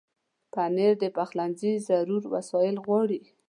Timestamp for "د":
1.03-1.05